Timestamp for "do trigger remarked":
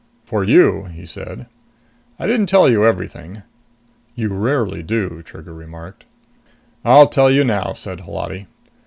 4.81-6.05